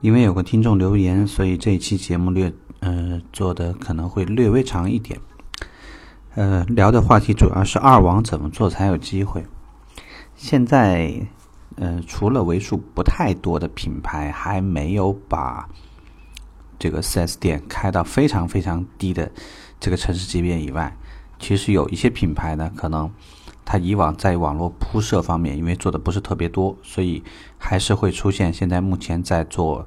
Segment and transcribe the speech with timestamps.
[0.00, 5.18] 因为有个听众留言，所以这一期节目略呃做的可能会略微长一点。
[6.34, 9.44] 呃，聊的话题主要是二王怎么做才有机会。
[10.36, 11.12] 现在
[11.76, 15.68] 呃，除了为数不太多的品牌还没有把
[16.78, 19.30] 这个 4S 店开到非常非常低的
[19.80, 20.96] 这个城市级别以外，
[21.40, 23.10] 其实有一些品牌呢，可能。
[23.70, 27.22] 它以往在网络铺设方面，因为做的不是特别多，所以
[27.58, 29.86] 还是会出现现在目前在做，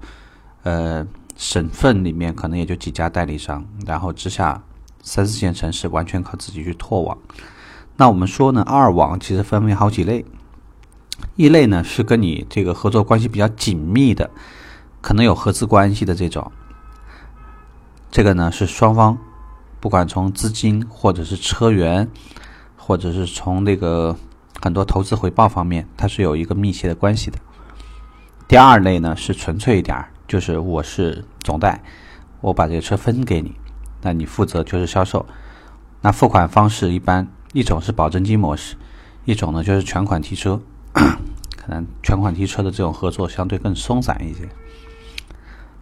[0.62, 1.04] 呃，
[1.36, 4.62] 省份里面可能也就几家代理商，然后之下
[5.02, 7.18] 三四线城市完全靠自己去拓网。
[7.98, 10.24] 那我们说呢，二网其实分为好几类，
[11.36, 14.30] 一类呢是跟你这个合作关系比较紧密的，
[15.02, 16.52] 可能有合资关系的这种，
[18.12, 19.18] 这个呢是双方
[19.80, 22.08] 不管从资金或者是车源。
[22.92, 24.14] 或者是从那个
[24.62, 27.38] 很多投资回报方面，它是有一个密切的关系的。
[28.50, 31.82] 第二类呢是纯粹一点儿，就是我是总代，
[32.42, 33.56] 我把这个车分给你，
[34.02, 35.26] 那你负责就是销售。
[36.02, 38.76] 那付款方式一般一种是保证金模式，
[39.24, 40.60] 一种呢就是全款提车，
[40.92, 44.50] 可能全款提车的这种合作相对更松散一些。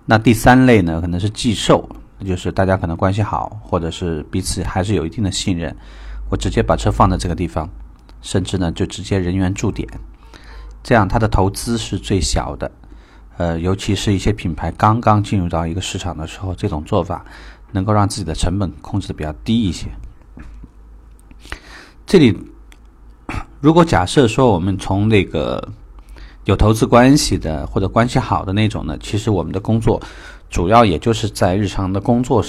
[0.06, 1.90] 那第三类呢可能是寄售，
[2.24, 5.76] 就是大家可能关系好，或者是彼此还是有一定的信任。
[6.30, 7.70] 我直接把车放在这个地方，
[8.22, 9.88] 甚至呢就直接人员驻点，
[10.84, 12.72] 这样它的投资是最小的。
[13.38, 17.26] 呃，尤其是一些品牌刚刚进入到一个市场的时候，这种做法
[17.72, 19.88] 能够让自己的成本控制的比较低一些。
[22.06, 22.38] 这里，
[23.62, 25.70] 如果假设说我们从那个
[26.46, 30.02] 有投资关系的或者关系好的那种呢，其实我们的工作
[30.50, 32.44] 主要也就是在日常的工作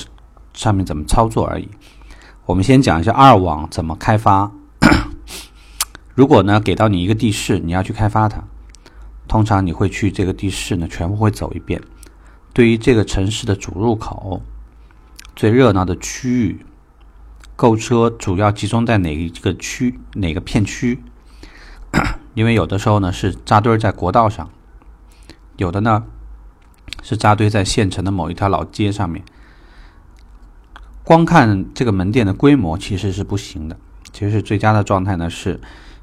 [0.54, 1.68] 上面怎么操作而已。
[2.50, 4.50] 我们先讲一下二网怎么开发。
[6.16, 8.42] 如果呢给到你一个地势，你要去开发它，
[9.28, 11.80] 通常你会去这个地势呢全部会走一遍。
[12.52, 14.42] 对于这个城市的主入口、
[15.36, 16.66] 最热闹的区域，
[17.54, 21.00] 购车主要集中在哪一个区、哪个片区？
[22.34, 24.50] 因为有的时候呢是扎堆在国道上，
[25.56, 26.02] 有的呢
[27.00, 29.24] 是扎堆在县城的某一条老街上面。
[31.02, 33.76] 光看这个门店的规模其实是不行的。
[34.12, 35.60] 其实是最佳的状态呢是，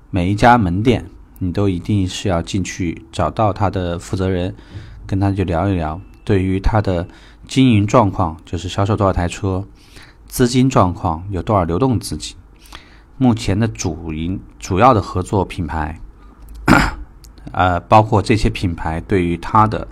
[0.09, 1.05] 每一家门店
[1.39, 4.55] 你都一定是要进去找到他的负责人，
[5.05, 7.07] 跟他就聊一聊，对于他的
[7.47, 9.65] 经营状况，就是销售多少台车，
[10.25, 12.35] 资金状况有多少流动资金，
[13.17, 15.99] 目前的主营主要的合作品牌，
[17.51, 19.87] 呃，包括这些品牌对于他的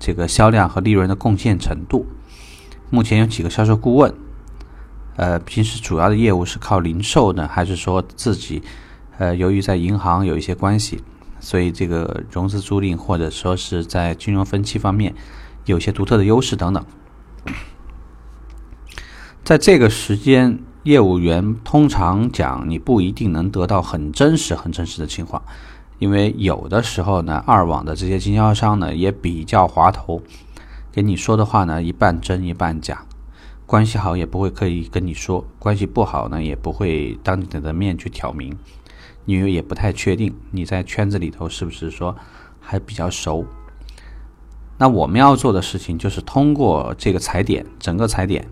[0.00, 2.06] 这个销量和利润的贡献程度，
[2.90, 4.12] 目前有几个销售顾问。
[5.16, 8.62] 呃，平时主要的业务是靠零售呢，还是说自己，
[9.18, 11.02] 呃，由于在银行有一些关系，
[11.38, 15.14] 所以这个融资租赁或者说是在金融分期方面
[15.66, 16.84] 有些独特的优势等等。
[19.44, 25.42] 在这个时间，业务员通常讲你不一定能得到很真实、很真实的情况，
[25.98, 30.22] 因为有的时候呢，二网的这些经销商呢也比较滑头，
[30.90, 33.04] 给你说的话呢一半真一半假。
[33.72, 38.54] 关系好也不会刻意跟你说，关系不好呢也不会当你的面去挑明，
[39.24, 42.14] 因为也不太确定你在圈子里头是不是说
[42.60, 43.46] 还比较熟。
[44.76, 48.46] 那我们要做的事情就是通过这个踩点，整个踩点，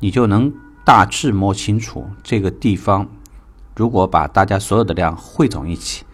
[0.00, 0.50] 你就能
[0.86, 3.06] 大致摸清楚这个地方，
[3.76, 6.06] 如果把大家所有的量汇总一起，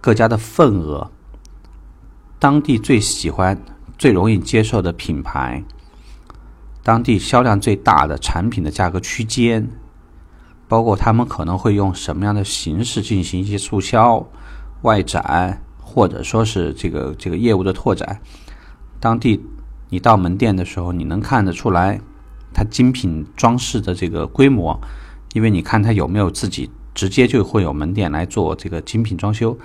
[0.00, 1.08] 各家的份额，
[2.40, 3.64] 当地最喜欢、
[3.96, 5.62] 最容易接受的品牌。
[6.84, 9.70] 当地销量最大的产品的价格区间，
[10.68, 14.28] 包括他们可能会用什么样的形式进行一些促销、
[14.82, 18.20] 外展，或者说是这个这个业务的拓展。
[19.00, 19.42] 当地
[19.88, 21.98] 你到门店的时候，你能看得出来
[22.52, 24.78] 它精品装饰的这个规模，
[25.32, 29.56] 因为你看它有没有自己直接就会有门店来做这个精品装修，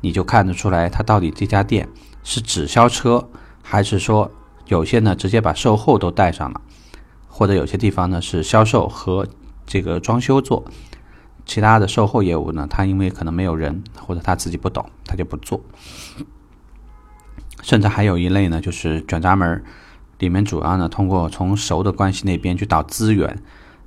[0.00, 1.88] 你就看得出来它到底这家店
[2.22, 3.28] 是只销车，
[3.62, 4.30] 还是说
[4.68, 6.60] 有些呢直接把售后都带上了。
[7.30, 9.24] 或者有些地方呢是销售和
[9.64, 10.64] 这个装修做，
[11.46, 15.60] 其他的售后业务呢，他因为可能没有人或者他自己不懂，他就不做。
[17.62, 19.62] 甚至还有一类呢，就是卷闸门，
[20.18, 23.40] 里面主要呢通过从熟的关系那边去导资源，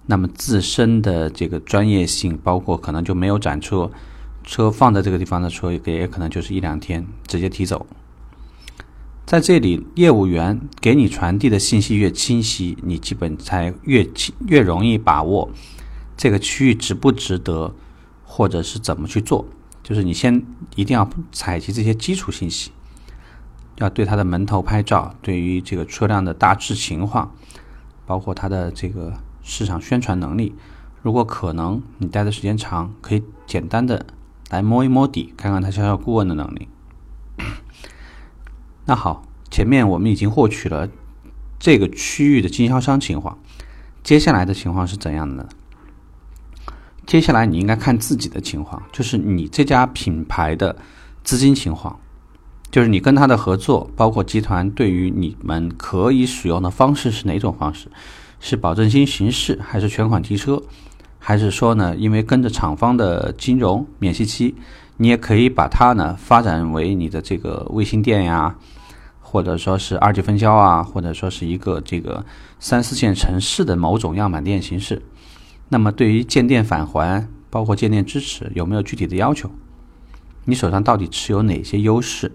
[0.06, 3.92] 那么自身的这个专业性，包括可能就没有展车，
[4.44, 7.86] 车放在这个地方的车也可能就是一两天直接提走。
[9.32, 15.50] 在这里，业务员给你传递的信息越清晰，你基本才越清越容易把握
[16.18, 17.74] 这个区域值不值得，
[18.26, 19.46] 或者是怎么去做。
[19.82, 20.46] 就是你先
[20.76, 22.72] 一定要采集这些基础信息。
[23.78, 27.34] 要对他的门头拍照，对于这个车辆的大致情况，
[28.06, 30.54] 包括它的这个市场宣传能力，
[31.02, 34.06] 如果可能，你待的时间长，可以简单的
[34.50, 36.68] 来摸一摸底，看看他销售顾问的能力。
[38.86, 40.90] 那好，前面我们已经获取了
[41.60, 43.38] 这个区域的经销商情况，
[44.04, 45.50] 接下来的情况是怎样的呢？
[47.06, 50.76] 接下来你应该看自己的情况，就是你这家品牌的
[51.24, 52.00] 资金情况。
[52.72, 57.90] 就是你跟他的合作，包括集团对于你们可以使用的方式是哪种方式？
[58.40, 60.64] 是保证金形式，还是全款提车？
[61.20, 64.56] 还是说呢，因为跟着厂方的金融免息期，
[65.02, 68.56] 你也可以把它呢发展为你的这个卫星店呀，
[69.20, 72.24] 或者说是二级分销啊，或者说是一个这个
[72.60, 75.02] 三四线城市的某种样板店形式。
[75.70, 79.50] 那么对于建店返还，包括建店支持，有没有具体的要求？
[80.46, 82.34] 你手上到底持有哪些优势？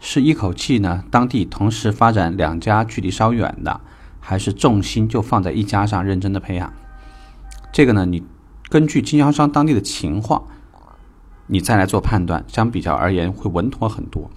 [0.00, 1.04] 是一口气呢？
[1.08, 3.80] 当地同时发展两家距离稍远的，
[4.18, 6.72] 还是重心就放在一家上认真的培养？
[7.70, 8.24] 这个呢，你
[8.68, 10.48] 根据经销商当地的情况，
[11.46, 14.30] 你再来做判断，相比较而言会稳妥很多。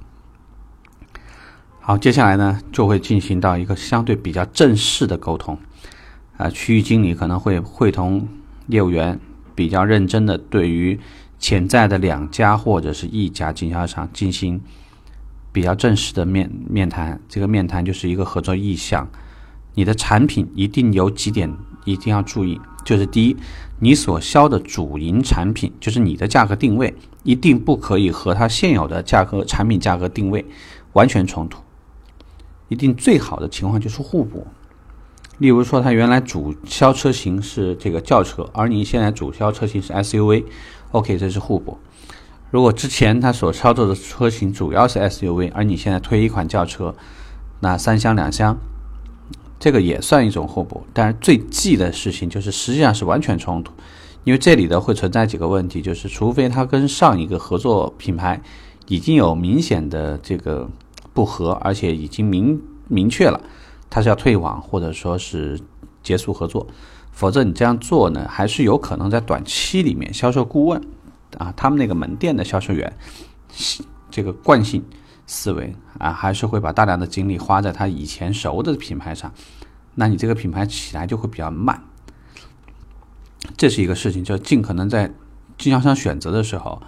[1.79, 5.57] 好，接下来呢就会进行到一个相对比较正式的沟通，
[6.37, 8.27] 啊，区域经理可能会会同
[8.67, 9.19] 业务员
[9.55, 10.99] 比较认真的对于
[11.39, 14.61] 潜在的两家或者是一家经销商进行。
[15.51, 19.09] 比较正式的面面谈，这个面谈就是一个合作意向。
[19.73, 21.51] 你的产品一定有几点
[21.91, 23.35] 一定要注意，就是第一，
[23.79, 30.45] 你所销的主营产品，就是你的价格定位，一定不可以和它现有的价格产品价格定位
[30.93, 31.61] 完全冲突。
[32.67, 34.45] 一定最好的情况就是互补。
[35.39, 41.77] 例如说，它原来主销车型是这个轿车，而你现在主销车型是 SUV，OK，这是互补。
[42.51, 46.93] 如果之前他所操作的车型主要是 SUV，而你现在推一款轿车，
[47.61, 48.57] 那三厢两厢，
[49.59, 50.81] 这个也算一种互补。
[50.93, 53.73] 但是最忌的事情就是实际上是完全冲突，
[54.23, 58.41] 因为这里的会存在几个问题，就是除非他跟上一个合作品牌
[58.87, 60.69] 已经有明显的这个
[61.13, 63.39] 不合，而且已经明明确了
[63.89, 65.59] 他是要退网或者说是
[66.01, 66.65] 结束合作，
[67.11, 70.81] 否则你这样做呢，还是有可能在短期里面销售顾问。
[71.37, 72.91] 啊，他们那个门店的销售员，
[74.09, 74.83] 这个惯性
[75.31, 79.31] 思维啊，还是会把大量的精力花在他以前熟的品牌上，
[79.93, 81.83] 那你这个品牌起来就会比较慢。
[83.55, 85.13] 这是一个事情，就尽可能在
[85.55, 86.81] 经销商选择的时候，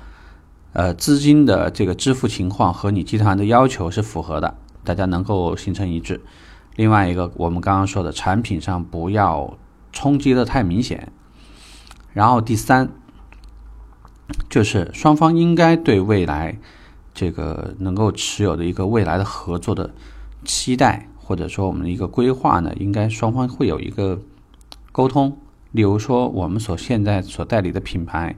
[0.73, 6.21] 呃，资金的这个支付情况和你集团的要求是符合的，大家能够形成一致。
[6.75, 9.55] 另外一个，我们刚刚说的产品上不要
[9.91, 11.11] 冲击的太明显。
[12.11, 12.89] 然后第三。
[14.49, 16.57] 就是双方应该对未来
[17.13, 19.93] 这个能够持有的一个未来的合作的
[20.43, 24.21] 期待，或者说我们的一个规划呢，应该双方会有一个
[24.91, 25.37] 沟通。
[25.71, 28.35] 例如说，我们所现在所代理的品牌，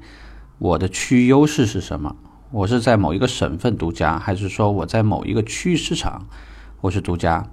[0.59, 2.15] 我的区域优势是什么？
[2.51, 6.27] 我是在某一个省份独家，还是说我在某一个区域市场
[6.81, 7.49] 我是独家？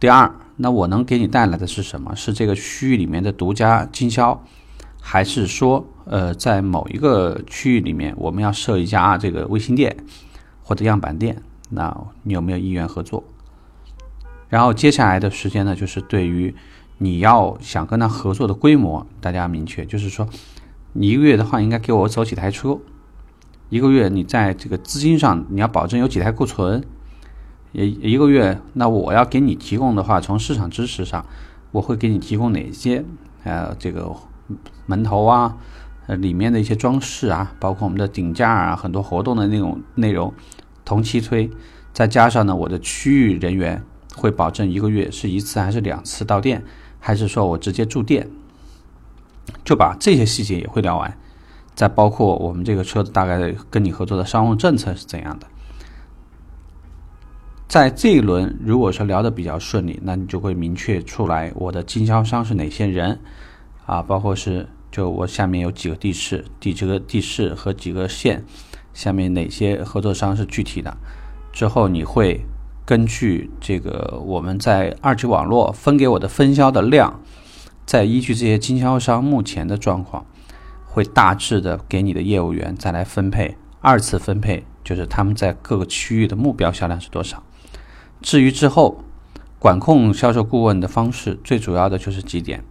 [0.00, 2.16] 第二，那我能给你带来的是什么？
[2.16, 4.42] 是这个区域里面的独家经销？
[5.00, 9.96] 还是说，呃，在某一个区域里面，我们要设一家这个卫星店
[10.62, 11.40] 或者样板店，
[11.70, 13.22] 那你有没有意愿合作？
[14.48, 16.54] 然后接下来的时间呢，就是对于
[16.98, 20.28] 你要想跟他合作的规模，大家明确，就是说，
[20.92, 22.78] 你一个月的话，应该给我走几台车？
[23.68, 26.82] 一个月你在这个资金上，你要保证有几台库存？
[27.70, 31.24] 一一个月，那我要给你提供的话，从市场支持上，
[31.70, 33.04] 我会给你提供哪些？
[33.44, 34.12] 呃，这个。
[34.84, 35.56] 门头啊，
[36.06, 40.34] 呃，里面的一些装饰啊，包括我们的顶架啊，很多活动的那种内容，
[40.84, 41.48] 同期推，
[41.92, 43.82] 再加上呢，我的区域人员
[44.16, 46.64] 会保证一个月是一次还是两次到店，
[46.98, 48.28] 还是说我直接驻店，
[49.64, 51.16] 就把这些细节也会聊完，
[51.74, 55.46] 再包括我们这个车子大概跟你合作的商务政策是怎样的，
[57.68, 63.20] 在这一轮如果说聊得比较顺利，那你就会明确出来我的经销商是哪些人。
[63.84, 68.44] 啊，包括是就我下面有几个地市、地这个地市和几个县，
[68.92, 70.94] 下面哪些合作商是具体的，
[71.50, 72.44] 之后你会
[72.84, 77.20] 根据这个我们在二级网络分给我的分销的量，
[77.86, 80.26] 再依据这些经销商目前的状况，
[80.84, 87.42] 会大致的给你的业务员再来分配二次分配，就是他们在各个区域的目标销量是多少。
[88.20, 89.02] 至于之后
[89.58, 92.62] 管控销售顾问的方式，最主要的就是几点。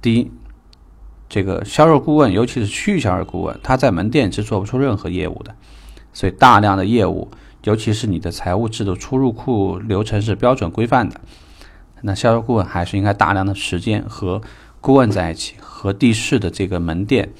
[0.00, 0.30] 第一，
[1.28, 5.54] 这个销售顾问，尤其是区域销售顾问，他在门店是做不出任何业务的，
[6.12, 7.28] 所以大量的业务
[7.64, 11.20] 尤其是你的财务制度出入库流程是标准规范的，
[12.02, 14.40] 那销售顾问还是应该大量的时间和
[14.80, 17.32] 顾问在一起，和地市的这个门店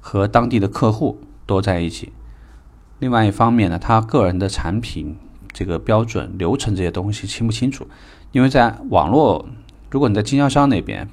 [0.00, 2.12] 和当地的客户多在一起。
[3.00, 5.16] 另外一方面呢，他个人的产品
[5.52, 7.86] 这个标准流程这些东西清不清楚？
[8.32, 9.46] 因为在网络，
[9.90, 11.08] 如果你在经销商那边，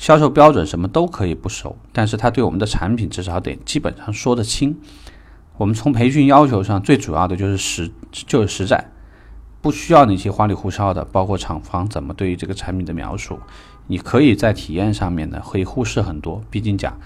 [0.00, 4.74] 销售标准什么都可以不熟，但是他对我们的产品至少得基本上说得清。
[5.58, 8.90] 我们从培训要求上最主要的就是实就是实在，
[9.60, 13.40] 不需要那些花里胡哨的，包括厂方怎么对于这个产品的描述，
[13.88, 16.42] 你可以在体验上面呢可以忽视很多。
[16.48, 16.98] 毕竟讲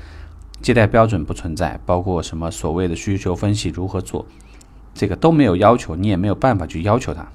[0.63, 4.25] 接待标准不存在，包括什么所谓的需求分析如何做，
[4.95, 7.27] 这个都没有要求，你也没有办法去要求他，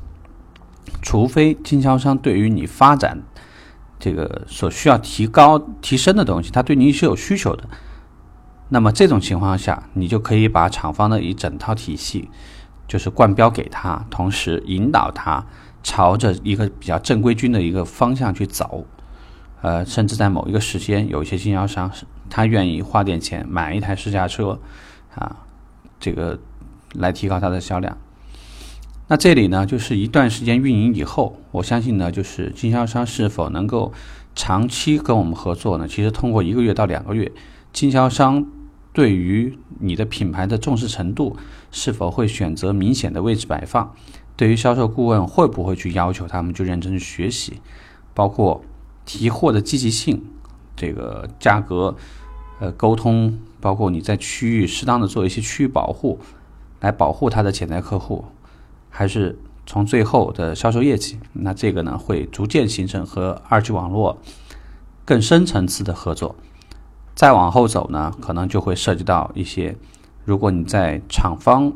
[1.02, 3.22] 除非经销商对于你发展
[4.00, 7.66] 这个所需要提高提升的东西，他对你是有需求的。
[8.70, 12.30] 那么这种情况下，你就可以把厂方的一整套体系，
[12.88, 15.46] 就是灌标给他，同时引导他
[15.84, 18.86] 朝着一个比较正规军的一个方向去走。
[19.62, 24.58] 呃，甚至在某一个时间，有一些经销商是他愿意花点钱买一台试驾车，
[25.16, 25.36] 啊，
[26.00, 26.40] 这个
[26.94, 27.98] 来提高它的销量。
[29.10, 33.92] 那这里呢，就是一段时间运营以后，我相信呢，就是经销商是否能够
[34.36, 35.88] 长期跟我们合作呢？
[35.88, 37.32] 其实通过一个月到两个月，
[37.74, 38.46] 经销商。
[38.92, 41.38] 对于你的品牌的重视程度，
[41.72, 43.94] 是否会选择明显的位置摆放？
[44.36, 47.62] 对于销售顾问会不会去要求他们去认真学习？
[48.16, 48.64] 包括
[49.06, 50.24] 提货的积极性，
[50.76, 51.96] 这个价格，
[52.60, 56.20] 呃，沟通，包括你在区域适当的做一些区域保护，
[56.80, 58.26] 来保护他的潜在客户，
[59.00, 61.18] 还是从最后的销售业绩？
[61.32, 64.20] 那这个呢，会逐渐形成和二级网络
[65.06, 66.36] 更深层次的合作。
[67.16, 69.78] 再往后走呢，可能就会涉及到一些，
[70.26, 71.72] 如果你在厂方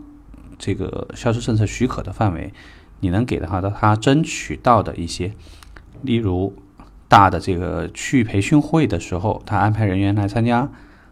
[0.60, 2.51] 这个销售政策许可的范围，
[3.00, 5.32] 你能给的话，他争取到的一些，
[6.01, 6.53] 例如
[7.08, 10.70] 大的这个区域培训会的时候，他安排人员来参加，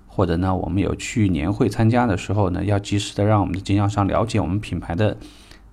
[0.08, 5.16] 或者呢，我们有去年会参加的时候呢，要及时的让我们的经销商了解我们品牌的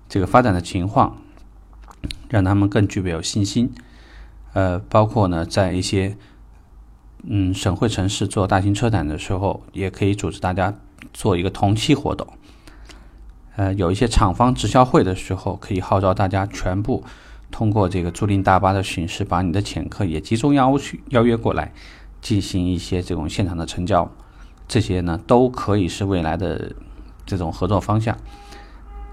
[0.09, 1.19] 这个发展的情况，
[2.29, 3.73] 让他们更具备有信心。
[4.53, 6.17] 呃，包括呢，在一些。
[7.25, 10.73] 嗯，省会城市做大型车展的时候，也可以组织大家
[11.12, 12.25] 做一个同期活动。
[13.57, 17.03] 呃，有一些厂方直销会的时候，可以号召大家全部
[17.50, 21.73] 通过这个租赁大巴的形式，把你的潜客也集中邀去邀约过来，
[22.23, 24.09] 进行一些这种现场的成交。
[24.69, 26.73] 这些呢，都可以是未来的
[27.27, 28.17] 这种合作方向。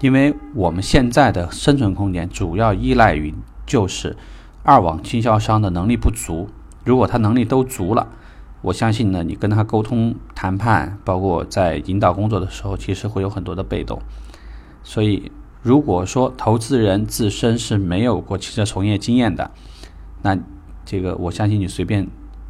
[0.00, 3.34] 因为我们现在的生存空间主要依赖于
[3.66, 4.16] 就是
[4.62, 6.48] 二网经销商的能力不足。
[6.84, 8.06] 如果他能力都足了，
[8.60, 14.00] 我相信呢，你跟他沟通谈判，包括在引导工作的时候，其实会有很多的被动。
[14.82, 19.50] 所以，如果说投资人自身是没有过汽车从业经验的，
[20.22, 20.38] 那
[20.84, 22.06] 这个我相信你随便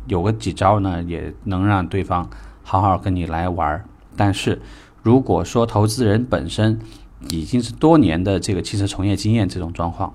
[0.07, 2.29] 有个几招呢，也能让对方
[2.62, 3.85] 好好跟你来玩儿。
[4.17, 4.61] 但是，
[5.03, 6.79] 如果说投资人本身
[7.30, 10.14] 已经是多年的这个汽车从业经验，这种状况，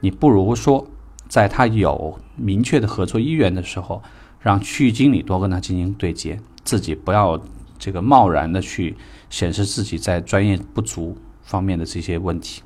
[0.00, 0.86] 你不如说。
[1.28, 4.00] 在他有明确的合作意愿的时候，
[4.38, 7.42] 让区域经理多跟他进行对接，自己不要
[7.80, 8.96] 这个贸然的去
[9.28, 12.62] 显示自己在专业不足方面的这些问题，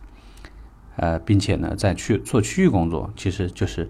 [0.96, 3.88] 呃，并且呢，在去做区域工作，其实就是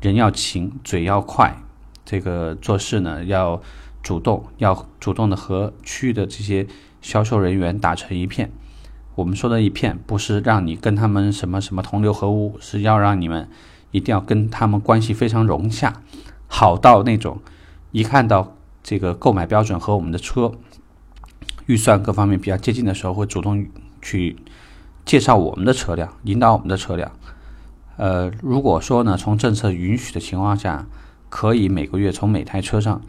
[0.00, 1.56] 人要勤，嘴要快，
[2.04, 3.62] 这个做事呢要
[4.02, 6.66] 主动，要主动的和区域的这些
[7.00, 8.50] 销售人员打成一片。
[9.18, 13.48] 我们说的一片，不是让你跟他们什么什么同流合污，是要让你们。
[13.90, 16.02] 一定要跟他们关系非常融洽，
[16.46, 17.38] 好到那种
[17.90, 20.52] 一看到这个购买标准和我们的车
[21.64, 23.66] 预算各方面比较接近的时候，会主动
[24.02, 24.36] 去
[25.06, 27.10] 介绍我们的车辆，引导我们的车辆。
[27.96, 30.86] 呃，如果说呢，从政策允许的情况下，
[31.30, 33.00] 可以每个月从每台车上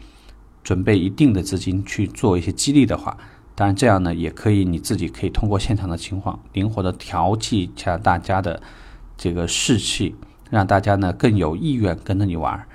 [0.64, 3.18] 准备一定的资金去做一些激励的话，
[3.54, 8.62] 当然这样呢，也可以你自己可以通过现场的情况灵活的调剂一下大家的
[9.16, 10.14] 这个士气。
[10.50, 12.66] 让大家呢更有意愿跟着你玩，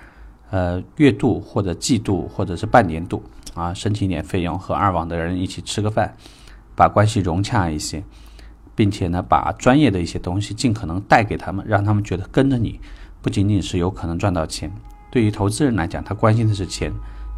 [0.50, 3.22] 呃，月度或者季度或者是半年度
[3.54, 6.16] 啊，申请点费用和二网的人一起吃个饭，
[6.74, 8.02] 把关系融洽一些，
[8.76, 12.80] 并且呢把专业的一些东西尽可能带给他们，让他们觉得跟着你
[13.22, 14.72] 不仅仅是有可能赚到钱。
[15.12, 16.94] 对于投资人来讲，他关心的是钱；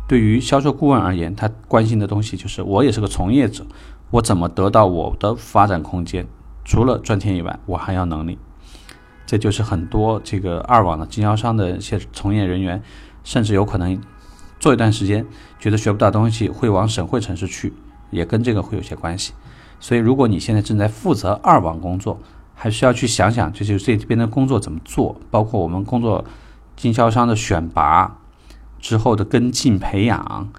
[0.08, 3.66] 对于销售顾问而言，他关心的东西就是我也是个从业者，
[4.12, 6.26] 我怎么得到我的发展空间？
[6.64, 8.38] 除了赚钱以外，我还要能力。
[9.26, 12.82] 这就是很多这个二网的经销商的一些从业人员，
[13.26, 14.02] 甚至有可能
[14.60, 15.26] 做一段时间，
[15.60, 17.74] 觉得学不到东西，会往省会城市去，
[18.10, 19.34] 也跟这个会有些关系。
[19.82, 22.18] 所以，如果你现在正在负责二网工作，
[22.56, 26.24] 还需要去想想，就是这边的工作怎么做，包括我们工作
[26.78, 28.18] 经销商的选拔
[28.80, 30.50] 之后的跟进培养。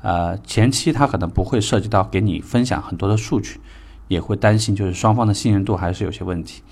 [0.00, 3.60] 呃，前期他可能不会涉及到给你分享很多的数据，
[4.06, 6.62] 也会担心就是双方的信任度还是有些问题，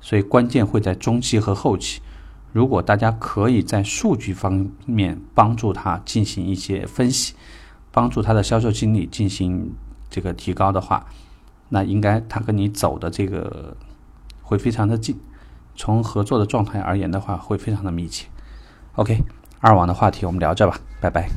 [0.00, 2.00] 所以关键会在中期和后期。
[2.52, 7.34] 如果大家可以在数据方面帮助他进行一些分析，
[7.92, 9.72] 帮助他的销售经理进行
[10.10, 11.06] 这个提高的话，
[11.68, 13.76] 那应该他跟你走的这个
[14.42, 15.16] 会非常的近，
[15.76, 18.26] 从合作的状态而言的话，会非常的密切。
[18.96, 19.22] OK，
[19.60, 21.28] 二网的话题我们聊着吧，拜拜。